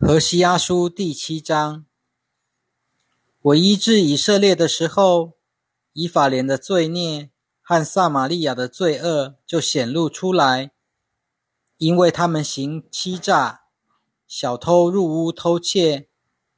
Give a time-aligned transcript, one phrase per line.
[0.00, 1.84] 何西阿书第七章，
[3.42, 5.32] 我医治以色列的时候，
[5.92, 10.70] 以法莲的罪孽和撒玛利亚的罪恶就显露出来，
[11.78, 13.62] 因为他们行欺诈，
[14.28, 16.08] 小偷入屋偷窃，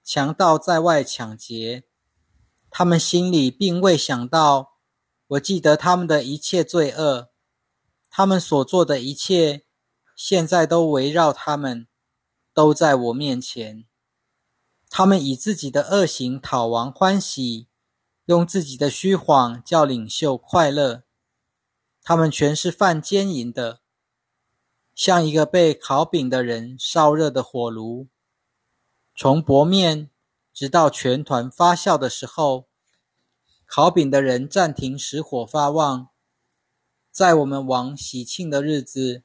[0.05, 1.85] 强盗在外抢劫，
[2.69, 4.75] 他们心里并未想到，
[5.29, 7.31] 我记得他们的一切罪恶，
[8.11, 9.65] 他们所做的一切，
[10.15, 11.87] 现在都围绕他们。
[12.53, 13.85] 都在我面前，
[14.89, 17.69] 他们以自己的恶行讨王欢喜，
[18.25, 21.05] 用自己的虚谎叫领袖快乐。
[22.03, 23.81] 他们全是犯奸淫的，
[24.95, 28.09] 像一个被烤饼的人烧热的火炉，
[29.15, 30.11] 从薄面
[30.53, 32.69] 直到全团发酵的时候，
[33.65, 36.09] 烤饼的人暂停使火发旺。
[37.13, 39.23] 在我们王喜庆的日子。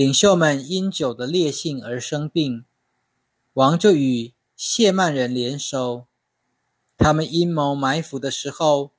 [0.00, 2.64] 领袖们因酒的烈性而生病，
[3.52, 6.06] 王就与谢曼人联手。
[6.96, 8.92] 他们阴谋埋伏的时候，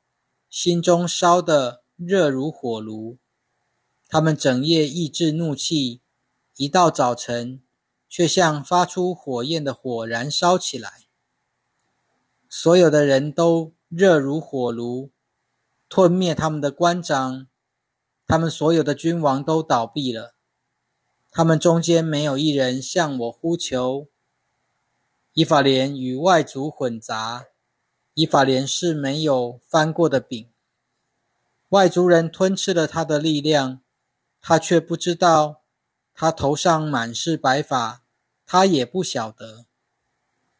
[0.47, 3.17] 心中烧得热如火炉。
[4.07, 6.02] 他们整夜抑制怒气，
[6.57, 7.63] 一到早晨，
[8.07, 11.07] 却像发出火焰的火燃烧起来。
[12.47, 15.09] 所有的人都热如火炉，
[15.89, 17.47] 吞灭他们的官长，
[18.27, 20.35] 他们所有的君王都倒闭了。
[21.31, 24.09] 他们中间没有一人向我呼求。
[25.33, 27.45] 以法莲与外族混杂，
[28.15, 30.49] 以法莲是没有翻过的饼。
[31.69, 33.79] 外族人吞吃了他的力量，
[34.41, 35.61] 他却不知道。
[36.13, 38.03] 他头上满是白发，
[38.45, 39.66] 他也不晓得。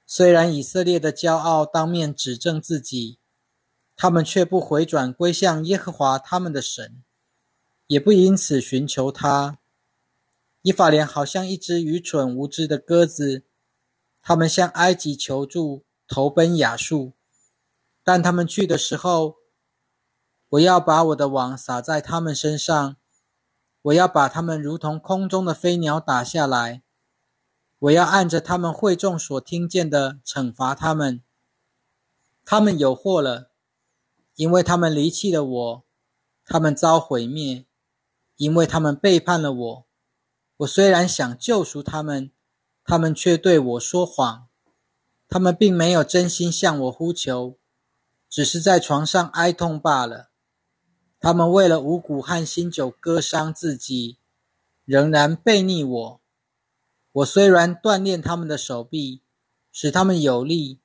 [0.08, 3.20] 虽然以色列的骄傲当面指证自己，
[3.98, 7.04] 他们却不回转归向耶和华他们的神，
[7.88, 9.60] 也不因此寻求他。
[10.64, 13.46] 以法莲好像一只愚蠢无知的鸽子，
[14.22, 17.14] 他们向埃及求助，投奔亚述。
[18.04, 19.38] 但他们去的时候，
[20.50, 22.98] 我要把我的网撒在他们身上，
[23.82, 26.84] 我要把他们如同空中的飞鸟打下来，
[27.80, 31.24] 我要按着他们会众所听见的惩罚他们。
[32.44, 33.52] 他们有祸了，
[34.36, 35.84] 因为他们离弃了我；
[36.46, 37.66] 他们遭毁灭，
[38.36, 39.88] 因为他们背叛了我。
[40.62, 42.32] 我虽然想救赎他们，
[42.84, 44.48] 他们却对我说谎。
[45.28, 47.58] 他们并没有真心向我呼求，
[48.30, 50.30] 只是在床上哀痛罢了。
[51.20, 54.20] 他们为了五谷和新酒割伤自己，
[54.86, 56.22] 仍然背逆我。
[57.14, 59.24] 我虽然锻炼他们的手臂，
[59.72, 60.80] 使他们有力，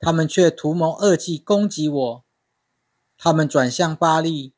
[0.00, 2.24] 他们却图谋恶计攻击我。
[3.16, 4.54] 他们转向巴利，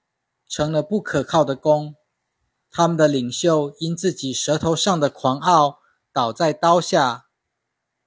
[0.49, 1.97] 成了不可靠的弓。
[2.77, 5.79] 他们的领袖因自己舌头上的狂傲
[6.13, 7.29] 倒在刀下，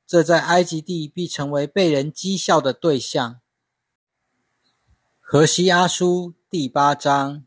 [0.06, 3.40] 这在埃及地必成为被人讥笑的对象。
[5.22, 7.46] 荷西阿书第八章，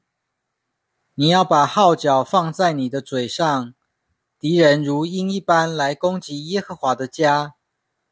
[1.15, 3.75] 你要把号角放在你的嘴上，
[4.39, 7.55] 敌人如鹰一般来攻击耶和华的家，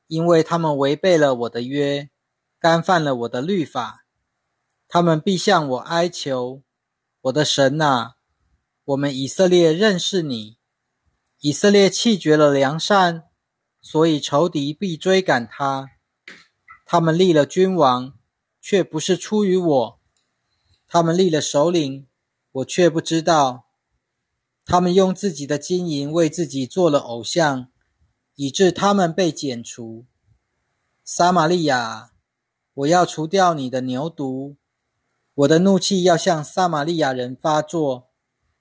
[0.07, 2.11] 因为他们违背了我的约，
[2.59, 4.05] 干犯了我的律法，
[4.87, 6.63] 他们必向我哀求，
[7.23, 8.17] 我的神呐！
[8.89, 10.57] 我们以色列认识你，
[11.41, 13.25] 以色列弃绝了良善，
[13.83, 15.91] 所以仇敌必追赶他。
[16.87, 18.15] 他们立了君王，
[18.63, 19.99] 却不是出于我；
[20.87, 22.07] 他们立了首领，
[22.51, 23.67] 我却不知道。
[24.65, 27.69] 他们用自己的金银为自己做了偶像，
[28.37, 30.07] 以致他们被剪除。
[31.05, 32.13] 撒玛利亚，
[32.73, 34.57] 我要除掉你的牛犊，
[35.35, 38.08] 我的怒气要向撒玛利亚人发作。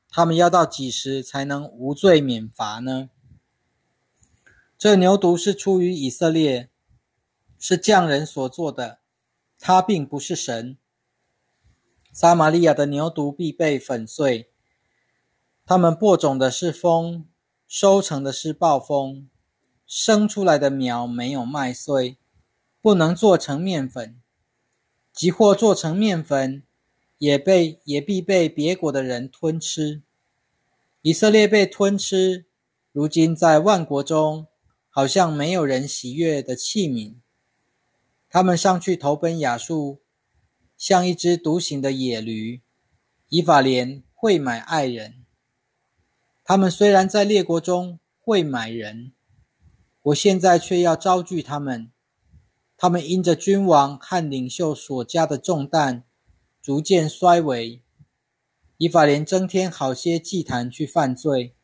[0.09, 3.09] 他们要到几时才能无罪免罚呢？
[4.77, 6.69] 这牛犊是出于以色列，
[7.59, 8.99] 是匠人所做的，
[9.59, 10.77] 它并不是神。
[12.11, 14.49] 撒玛利亚的牛犊必被粉碎。
[15.65, 17.27] 他们播种的是风，
[17.67, 19.29] 收成的是暴风，
[19.85, 22.17] 生出来的苗没有麦穗，
[22.81, 24.19] 不能做成面粉，
[25.13, 26.63] 即或做成面粉。
[27.19, 30.03] 也被也必被别国的人吞吃。
[31.07, 32.47] 以色列被吞吃，
[32.91, 34.47] 如今在万国中，
[34.89, 37.15] 好像没有人喜悦的器皿。
[38.29, 40.01] 他们上去投奔亚述，
[40.75, 42.61] 像一只独行的野驴。
[43.29, 45.23] 以法莲会买爱人。
[46.43, 49.13] 他们虽然在列国中会买人，
[50.01, 51.89] 我现在却要招聚他们。
[52.75, 56.03] 他们因着君王和领袖所加的重担。
[56.61, 57.81] 逐渐衰微，
[58.77, 61.55] 以法莲增添好些祭坛去犯罪，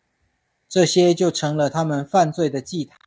[0.67, 2.97] 这些就成了他们犯罪的祭坛。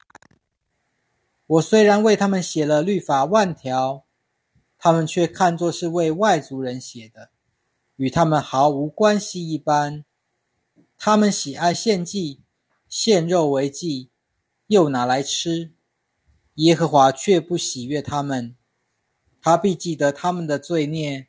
[1.47, 4.05] 我虽然为他们写了律法万条，
[4.79, 7.31] 他们却看作是为外族人写的，
[7.97, 10.05] 与他们毫无关系一般。
[10.99, 12.43] 他们喜爱献祭，
[12.89, 14.11] 献肉为祭，
[14.69, 15.73] 又拿来吃。
[16.55, 18.57] 耶和华却不喜悦他们，
[19.41, 21.29] 他必记得他们的罪孽，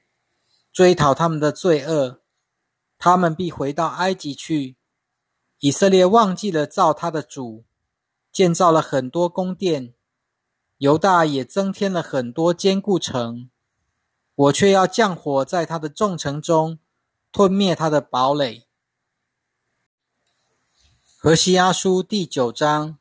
[0.71, 2.21] 追讨他们的罪恶，
[2.97, 4.77] 他们必回到埃及去。
[5.59, 7.65] 以色列忘记了造他的主，
[8.31, 9.93] 建造了很多宫殿，
[10.77, 13.49] 犹大也增添了很多坚固城。
[14.35, 16.77] 我却要降火在他的众城中，
[17.31, 18.67] 吞灭他的堡垒。
[21.17, 22.99] 何西阿书第九章，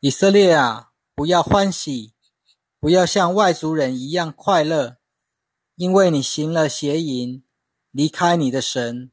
[0.00, 0.92] 以色列啊！
[1.14, 2.14] 不要欢喜，
[2.80, 4.96] 不要像外族人一样快乐，
[5.76, 7.43] 因为你行了邪淫，
[7.94, 9.12] 离开你的神，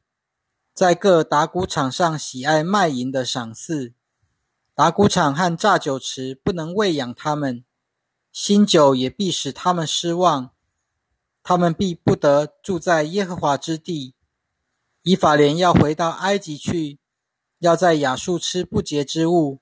[0.74, 3.94] 在各打谷场上喜爱卖淫的赏赐，
[4.74, 7.64] 打谷场和榨酒池不能喂养他们，
[8.32, 10.50] 新酒也必使他们失望，
[11.44, 14.16] 他们必不得住在耶和华之地。
[15.02, 16.98] 以法莲要回到埃及去，
[17.60, 19.60] 要在亚述吃不洁之物。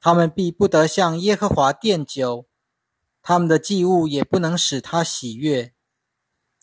[0.00, 2.48] 他们必不得向耶和华奠酒，
[3.20, 5.74] 他们的祭物也不能使他喜悦。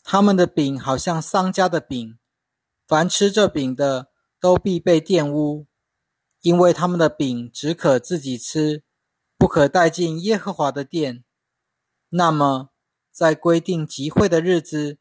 [0.08, 2.16] 他们的饼好像丧家的饼，
[2.86, 5.66] 凡吃这饼的都必被玷污，
[6.42, 8.84] 因为他们的饼只可自己吃，
[9.36, 11.24] 不可带进耶和华的殿。
[12.10, 12.70] 那么，
[13.10, 14.98] 在规定集会的日子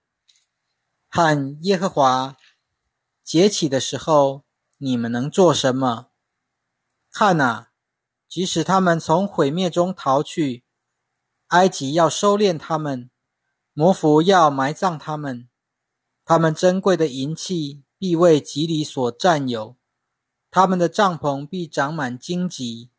[1.07, 2.35] 和耶和华
[3.23, 4.43] 节起的时候，
[4.79, 6.07] 你们能做什么？
[7.11, 7.69] 看哪！
[8.27, 10.65] 即使他们从毁灭中逃去，
[11.49, 13.11] 埃及要收敛他们，
[13.77, 15.49] 摩弗要埋葬他们，
[16.23, 19.75] 他们珍贵的银器必为吉里所占有，
[20.49, 22.89] 他们的帐篷必长满荆棘。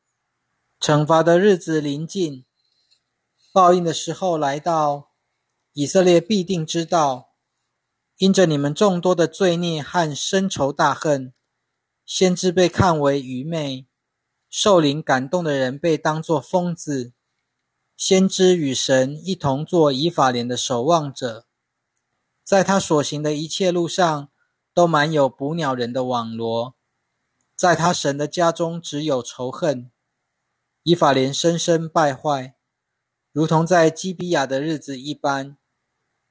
[0.79, 2.45] 惩罚的日子临近，
[3.55, 5.13] 报应的时候来到，
[5.73, 7.31] 以色列必定知道，
[8.19, 11.33] 因着你们众多的罪孽和深仇大恨，
[12.05, 13.87] 先知被看为愚昧。
[14.51, 17.15] 受灵感动的人被当作疯子，
[17.97, 21.47] 先知与神一同做以法莲的守望者，
[22.45, 24.29] 在他所行的一切路上
[24.75, 26.75] 都满有捕鸟人的网罗，
[27.57, 29.91] 在他神的家中只有仇恨。
[30.83, 32.55] 以法莲深深败坏，
[33.33, 35.57] 如同在基比亚的日子一般。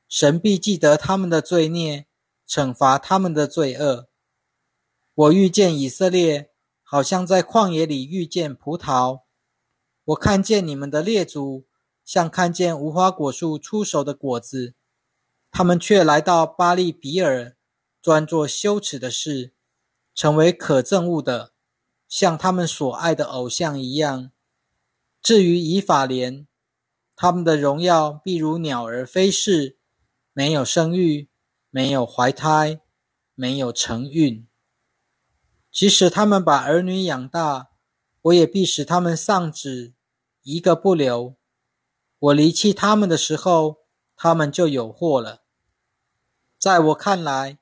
[0.08, 2.06] 神必记得他们的罪孽，
[2.48, 4.08] 惩罚他们的罪恶。
[5.14, 6.52] 我遇见以色列。
[6.88, 9.24] 好像在旷野里遇见葡萄，
[10.06, 11.66] 我看见你们的列祖，
[12.04, 14.76] 像看见无花果树出熟的果子，
[15.50, 17.56] 他们却来到巴利比尔，
[18.04, 19.54] 专做羞耻的事，
[20.14, 21.54] 成为可憎恶的，
[22.08, 24.32] 像他们所爱的偶像一样。
[25.24, 26.46] 至于以法莲，
[27.16, 29.80] 他们的荣耀必如鸟儿飞逝，
[30.34, 31.30] 没有生育，
[31.72, 32.82] 没有怀胎，
[33.34, 34.48] 没有承孕。
[35.72, 37.72] 即使他们把儿女养大，
[38.26, 39.94] 我也必使他们丧子，
[40.42, 41.36] 一个不留。
[42.18, 43.82] 我离弃他们的时候，
[44.16, 45.44] 他们就有祸了。
[46.58, 47.60] 在我看来，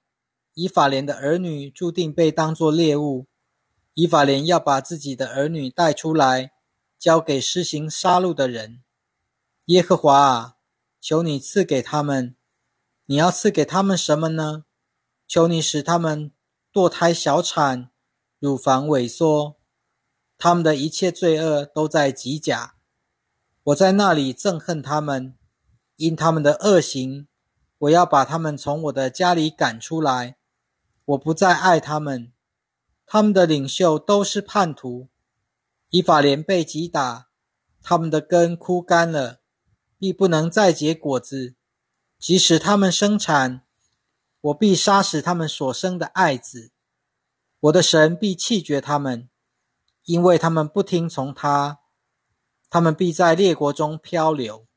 [0.53, 3.27] 以法莲的儿女注定被当作猎物。
[3.95, 6.53] 以法莲要把自己的儿女带出来，
[6.97, 8.81] 交给施行杀戮的人。
[9.65, 10.55] 耶和华啊，
[11.01, 12.37] 求你赐给他们。
[13.07, 14.63] 你要赐给他们什么呢？
[15.27, 16.31] 求你使他们
[16.71, 17.89] 堕胎小产。
[18.39, 19.57] 乳房萎缩，
[20.43, 22.75] 他们的一切罪恶都在极甲。
[23.63, 25.37] 我在那里憎恨他们，
[25.95, 27.29] 因他们的恶行，
[27.77, 30.35] 我要把他们从我的家里赶出来。
[31.05, 32.33] 我不再爱他们，
[33.05, 35.07] 他们的领袖都是叛徒。
[35.91, 37.29] 以法莲被击打，
[37.81, 39.39] 他们的根枯干了，
[39.97, 41.55] 必不能再结果子。
[42.19, 43.61] 即使他们生产，
[44.41, 46.73] 我必杀死他们所生的爱子。
[47.61, 49.29] 我的神必弃绝他们，
[50.05, 51.79] 因为他们不听从他，
[52.69, 54.67] 他们必在列国中漂流。